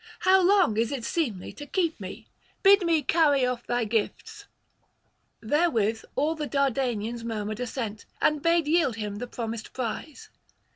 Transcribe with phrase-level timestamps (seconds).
[0.21, 2.25] how long is it seemly to keep me?
[2.63, 4.45] bid me carry off thy gifts.'
[5.43, 10.29] Therewith all the Dardanians murmured assent, and bade yield him the promised prize.